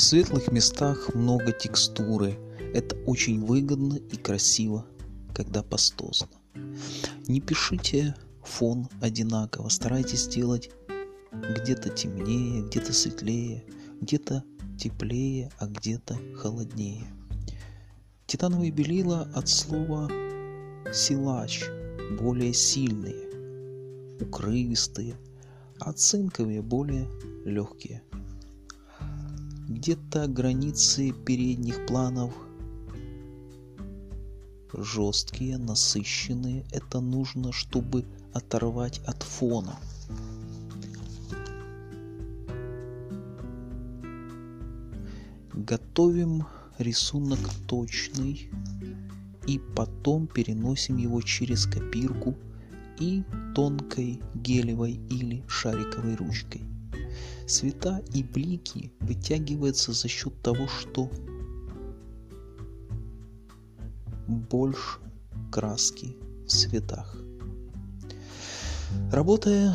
светлых 0.00 0.52
местах 0.52 1.14
много 1.14 1.52
текстуры. 1.52 2.38
Это 2.74 2.96
очень 3.06 3.44
выгодно 3.44 3.94
и 3.94 4.16
красиво, 4.16 4.84
когда 5.34 5.62
пастозно. 5.62 6.28
Не 7.26 7.40
пишите 7.40 8.14
фон 8.42 8.88
одинаково, 9.00 9.68
старайтесь 9.68 10.24
сделать 10.24 10.70
где-то 11.32 11.90
темнее, 11.90 12.62
где-то 12.62 12.92
светлее, 12.92 13.64
где-то 14.00 14.44
теплее, 14.78 15.50
а 15.58 15.66
где-то 15.66 16.18
холоднее. 16.36 17.06
Титановые 18.26 18.70
белила 18.70 19.30
от 19.34 19.48
слова 19.48 20.10
силач, 20.92 21.64
более 22.20 22.52
сильные, 22.52 24.20
укрывистые, 24.20 25.16
а 25.78 25.92
цинковые 25.92 26.62
более 26.62 27.08
легкие. 27.44 28.02
Где-то 29.68 30.28
границы 30.28 31.12
передних 31.12 31.86
планов 31.86 32.32
жесткие, 34.72 35.58
насыщенные. 35.58 36.64
Это 36.70 37.00
нужно, 37.00 37.52
чтобы 37.52 38.04
оторвать 38.32 39.00
от 39.06 39.22
фона. 39.22 39.76
Готовим 45.52 46.46
рисунок 46.78 47.40
точный 47.66 48.48
и 49.48 49.58
потом 49.74 50.28
переносим 50.28 50.96
его 50.96 51.22
через 51.22 51.66
копирку 51.66 52.36
и 53.00 53.24
тонкой 53.54 54.20
гелевой 54.34 54.92
или 55.10 55.42
шариковой 55.48 56.14
ручкой. 56.14 56.62
Цвета 57.46 58.02
и 58.12 58.22
блики 58.22 58.92
вытягиваются 59.00 59.92
за 59.92 60.08
счет 60.08 60.34
того, 60.42 60.66
что 60.66 61.10
больше 64.26 64.98
краски 65.52 66.16
в 66.44 66.48
цветах. 66.48 67.16
Работая 69.12 69.74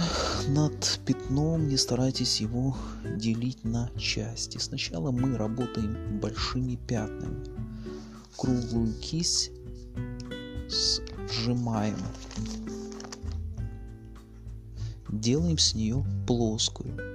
над 0.50 1.00
пятном, 1.06 1.67
не 1.67 1.78
старайтесь 1.78 2.42
его 2.42 2.75
делить 3.17 3.64
на 3.64 3.89
части. 3.97 4.58
Сначала 4.58 5.12
мы 5.12 5.38
работаем 5.38 6.19
большими 6.19 6.75
пятнами. 6.75 7.45
Круглую 8.36 8.94
кисть 8.95 9.52
сжимаем. 11.30 11.97
Делаем 15.09 15.58
с 15.58 15.75
нее 15.75 16.06
плоскую. 16.25 17.11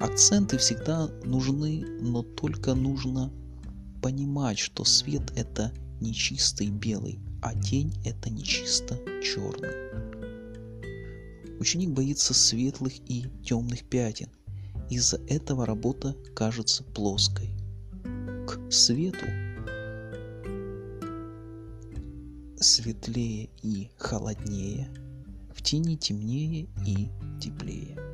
Акценты 0.00 0.56
всегда 0.56 1.08
нужны, 1.24 1.84
но 2.00 2.22
только 2.22 2.74
нужно 2.74 3.30
понимать, 4.02 4.58
что 4.58 4.84
свет 4.84 5.30
это 5.36 5.72
не 6.00 6.14
чистый 6.14 6.70
белый, 6.70 7.20
а 7.42 7.54
тень 7.54 7.94
это 8.06 8.30
не 8.30 8.42
чисто 8.42 8.98
черный. 9.22 9.90
Ученик 11.60 11.90
боится 11.90 12.32
светлых 12.32 12.94
и 13.10 13.26
темных 13.44 13.84
пятен. 13.84 14.30
Из-за 14.88 15.18
этого 15.28 15.66
работа 15.66 16.16
кажется 16.34 16.82
плоской. 16.82 17.50
К 18.48 18.72
свету 18.72 19.26
светлее 22.58 23.50
и 23.62 23.90
холоднее, 23.98 24.88
в 25.54 25.62
тени 25.62 25.96
темнее 25.96 26.68
и 26.86 27.08
теплее. 27.38 28.09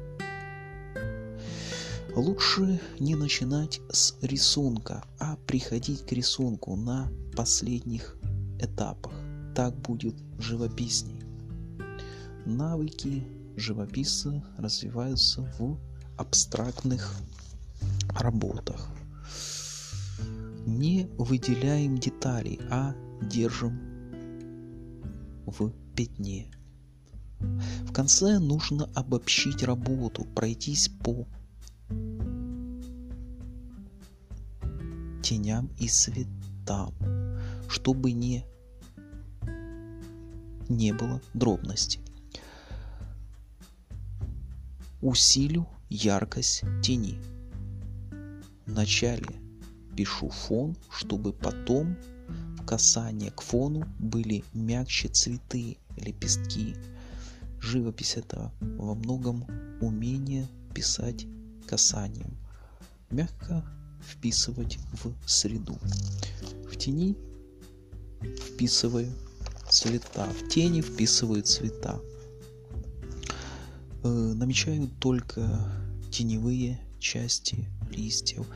Лучше 2.16 2.80
не 2.98 3.14
начинать 3.14 3.82
с 3.90 4.16
рисунка, 4.22 5.04
а 5.18 5.36
приходить 5.46 6.06
к 6.06 6.12
рисунку 6.12 6.74
на 6.74 7.12
последних 7.36 8.16
этапах. 8.58 9.12
Так 9.54 9.76
будет 9.82 10.14
живописней. 10.38 11.20
Навыки 12.46 13.22
живописца 13.56 14.42
развиваются 14.56 15.42
в 15.58 15.78
абстрактных 16.16 17.14
работах. 18.18 18.88
Не 20.64 21.10
выделяем 21.18 21.98
деталей, 21.98 22.58
а 22.70 22.94
держим 23.20 23.78
в 25.44 25.70
пятне. 25.94 26.50
В 27.82 27.92
конце 27.92 28.38
нужно 28.38 28.88
обобщить 28.94 29.62
работу, 29.62 30.24
пройтись 30.34 30.88
по 30.88 31.26
теням 35.26 35.68
и 35.76 35.88
цветам, 35.88 36.94
чтобы 37.68 38.12
не, 38.12 38.44
не 40.68 40.92
было 40.92 41.20
дробности. 41.34 41.98
Усилю 45.02 45.66
яркость 45.90 46.62
тени. 46.80 47.18
Вначале 48.66 49.26
пишу 49.96 50.28
фон, 50.28 50.76
чтобы 50.90 51.32
потом 51.32 51.96
касания 52.64 53.32
к 53.32 53.40
фону 53.40 53.84
были 53.98 54.44
мягче 54.52 55.08
цветы, 55.08 55.78
лепестки. 55.96 56.76
Живопись 57.60 58.16
это 58.16 58.52
во 58.60 58.94
многом 58.94 59.44
умение 59.80 60.46
писать 60.72 61.26
касанием, 61.66 62.36
мягко 63.10 63.64
вписывать 64.00 64.78
в 64.92 65.30
среду. 65.30 65.78
В 66.70 66.76
тени 66.76 67.16
вписываю 68.22 69.12
цвета, 69.70 70.26
в 70.26 70.48
тени 70.48 70.80
вписываю 70.80 71.42
цвета. 71.42 72.00
Э, 74.02 74.08
намечаю 74.08 74.88
только 75.00 75.46
теневые 76.10 76.80
части 76.98 77.68
листьев. 77.90 78.46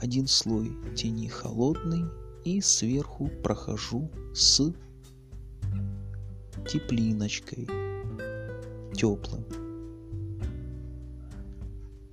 Один 0.00 0.26
слой 0.26 0.72
тени 0.94 1.26
холодный, 1.28 2.04
и 2.44 2.60
сверху 2.60 3.28
прохожу 3.42 4.10
с 4.34 4.72
теплиночкой 6.66 7.68
теплым. 8.94 9.44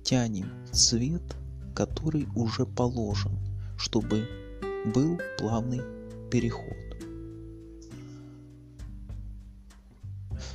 Тянем 0.02 0.50
цвет, 0.72 1.22
который 1.76 2.26
уже 2.34 2.64
положен, 2.64 3.38
чтобы 3.76 4.26
был 4.86 5.20
плавный 5.38 5.82
переход. 6.30 6.74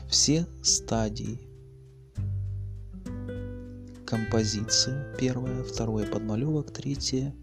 Все 0.09 0.45
стадии 0.63 1.39
композиции, 4.05 5.05
первое, 5.17 5.63
второе 5.63 6.05
подмалевок, 6.05 6.71
третье 6.71 7.33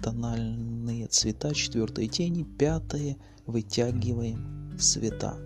тональные 0.00 1.08
цвета, 1.08 1.54
четвертое 1.54 2.08
тени, 2.08 2.44
пятое 2.44 3.16
вытягиваем 3.46 4.78
цвета. 4.78 5.36